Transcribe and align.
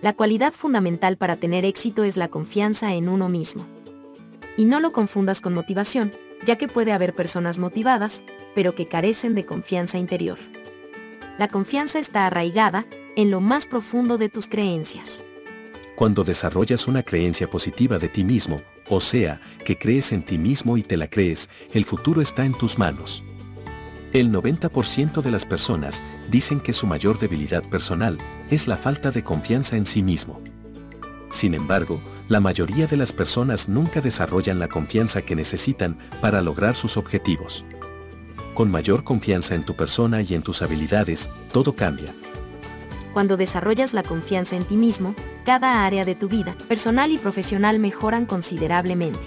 La 0.00 0.12
cualidad 0.12 0.52
fundamental 0.52 1.16
para 1.16 1.36
tener 1.36 1.64
éxito 1.64 2.04
es 2.04 2.16
la 2.16 2.28
confianza 2.28 2.94
en 2.94 3.08
uno 3.08 3.28
mismo. 3.28 3.66
Y 4.56 4.64
no 4.64 4.78
lo 4.78 4.92
confundas 4.92 5.40
con 5.40 5.54
motivación, 5.54 6.12
ya 6.46 6.56
que 6.56 6.68
puede 6.68 6.92
haber 6.92 7.14
personas 7.14 7.58
motivadas, 7.58 8.22
pero 8.54 8.76
que 8.76 8.86
carecen 8.86 9.34
de 9.34 9.44
confianza 9.44 9.98
interior. 9.98 10.38
La 11.36 11.48
confianza 11.48 11.98
está 11.98 12.26
arraigada 12.26 12.86
en 13.16 13.32
lo 13.32 13.40
más 13.40 13.66
profundo 13.66 14.18
de 14.18 14.28
tus 14.28 14.46
creencias. 14.46 15.22
Cuando 15.96 16.22
desarrollas 16.22 16.86
una 16.86 17.02
creencia 17.02 17.50
positiva 17.50 17.98
de 17.98 18.08
ti 18.08 18.22
mismo, 18.22 18.60
o 18.88 19.00
sea, 19.00 19.40
que 19.64 19.76
crees 19.76 20.12
en 20.12 20.22
ti 20.22 20.38
mismo 20.38 20.76
y 20.76 20.82
te 20.82 20.96
la 20.96 21.08
crees, 21.08 21.50
el 21.72 21.84
futuro 21.84 22.22
está 22.22 22.44
en 22.44 22.54
tus 22.54 22.78
manos. 22.78 23.24
El 24.14 24.32
90% 24.32 25.20
de 25.20 25.30
las 25.30 25.44
personas 25.44 26.02
dicen 26.30 26.60
que 26.60 26.72
su 26.72 26.86
mayor 26.86 27.18
debilidad 27.18 27.62
personal 27.62 28.16
es 28.50 28.66
la 28.66 28.78
falta 28.78 29.10
de 29.10 29.22
confianza 29.22 29.76
en 29.76 29.84
sí 29.84 30.02
mismo. 30.02 30.40
Sin 31.28 31.52
embargo, 31.52 32.00
la 32.26 32.40
mayoría 32.40 32.86
de 32.86 32.96
las 32.96 33.12
personas 33.12 33.68
nunca 33.68 34.00
desarrollan 34.00 34.58
la 34.58 34.68
confianza 34.68 35.20
que 35.20 35.36
necesitan 35.36 35.98
para 36.22 36.40
lograr 36.40 36.74
sus 36.74 36.96
objetivos. 36.96 37.66
Con 38.54 38.70
mayor 38.70 39.04
confianza 39.04 39.54
en 39.54 39.64
tu 39.64 39.76
persona 39.76 40.22
y 40.22 40.34
en 40.34 40.42
tus 40.42 40.62
habilidades, 40.62 41.28
todo 41.52 41.76
cambia. 41.76 42.14
Cuando 43.12 43.36
desarrollas 43.36 43.92
la 43.92 44.02
confianza 44.02 44.56
en 44.56 44.64
ti 44.64 44.78
mismo, 44.78 45.14
cada 45.44 45.84
área 45.84 46.06
de 46.06 46.14
tu 46.14 46.28
vida, 46.28 46.56
personal 46.66 47.12
y 47.12 47.18
profesional, 47.18 47.78
mejoran 47.78 48.24
considerablemente. 48.24 49.20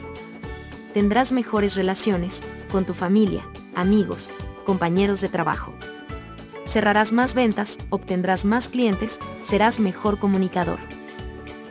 Tendrás 0.95 1.31
mejores 1.31 1.75
relaciones 1.75 2.41
con 2.71 2.85
tu 2.85 2.93
familia, 2.93 3.43
amigos, 3.75 4.31
compañeros 4.63 5.21
de 5.21 5.29
trabajo. 5.29 5.73
Cerrarás 6.65 7.11
más 7.11 7.33
ventas, 7.33 7.77
obtendrás 7.89 8.45
más 8.45 8.69
clientes, 8.69 9.19
serás 9.43 9.79
mejor 9.79 10.19
comunicador. 10.19 10.79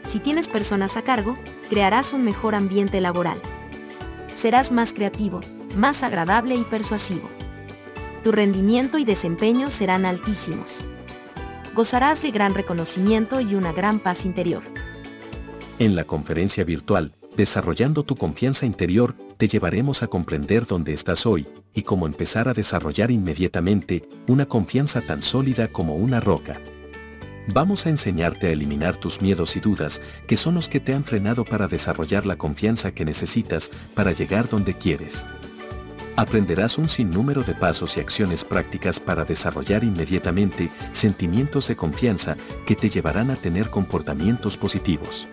Si 0.08 0.18
tienes 0.18 0.48
personas 0.48 0.96
a 0.96 1.02
cargo, 1.02 1.38
crearás 1.68 2.12
un 2.12 2.24
mejor 2.24 2.54
ambiente 2.54 3.00
laboral. 3.00 3.40
Serás 4.34 4.72
más 4.72 4.92
creativo, 4.92 5.40
más 5.76 6.02
agradable 6.02 6.56
y 6.56 6.64
persuasivo. 6.64 7.28
Tu 8.24 8.32
rendimiento 8.32 8.98
y 8.98 9.04
desempeño 9.04 9.70
serán 9.70 10.04
altísimos. 10.04 10.84
Gozarás 11.74 12.22
de 12.22 12.30
gran 12.30 12.54
reconocimiento 12.54 13.40
y 13.40 13.54
una 13.54 13.72
gran 13.72 14.00
paz 14.00 14.24
interior. 14.24 14.62
En 15.78 15.94
la 15.94 16.04
conferencia 16.04 16.64
virtual, 16.64 17.14
Desarrollando 17.36 18.02
tu 18.02 18.16
confianza 18.16 18.66
interior, 18.66 19.14
te 19.36 19.48
llevaremos 19.48 20.02
a 20.02 20.08
comprender 20.08 20.66
dónde 20.66 20.92
estás 20.92 21.24
hoy 21.26 21.46
y 21.74 21.82
cómo 21.82 22.06
empezar 22.06 22.48
a 22.48 22.54
desarrollar 22.54 23.10
inmediatamente 23.10 24.08
una 24.26 24.46
confianza 24.46 25.00
tan 25.00 25.22
sólida 25.22 25.68
como 25.68 25.96
una 25.96 26.20
roca. 26.20 26.58
Vamos 27.52 27.86
a 27.86 27.90
enseñarte 27.90 28.48
a 28.48 28.50
eliminar 28.50 28.96
tus 28.96 29.22
miedos 29.22 29.56
y 29.56 29.60
dudas, 29.60 30.00
que 30.26 30.36
son 30.36 30.54
los 30.54 30.68
que 30.68 30.78
te 30.78 30.94
han 30.94 31.04
frenado 31.04 31.44
para 31.44 31.68
desarrollar 31.68 32.26
la 32.26 32.36
confianza 32.36 32.92
que 32.92 33.04
necesitas 33.04 33.70
para 33.94 34.12
llegar 34.12 34.48
donde 34.48 34.74
quieres. 34.74 35.26
Aprenderás 36.16 36.76
un 36.76 36.88
sinnúmero 36.88 37.42
de 37.42 37.54
pasos 37.54 37.96
y 37.96 38.00
acciones 38.00 38.44
prácticas 38.44 39.00
para 39.00 39.24
desarrollar 39.24 39.84
inmediatamente 39.84 40.70
sentimientos 40.92 41.68
de 41.68 41.76
confianza 41.76 42.36
que 42.66 42.76
te 42.76 42.90
llevarán 42.90 43.30
a 43.30 43.36
tener 43.36 43.70
comportamientos 43.70 44.56
positivos. 44.56 45.28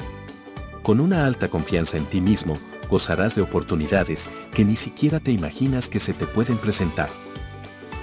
Con 0.88 1.00
una 1.02 1.28
alta 1.28 1.50
confianza 1.50 1.98
en 1.98 2.06
ti 2.06 2.22
mismo, 2.22 2.54
gozarás 2.90 3.36
de 3.36 3.42
oportunidades 3.42 4.30
que 4.54 4.64
ni 4.64 4.78
siquiera 4.78 5.20
te 5.20 5.34
imaginas 5.34 5.90
que 5.90 6.00
se 6.00 6.14
te 6.14 6.26
pueden 6.26 6.58
presentar. 6.58 7.10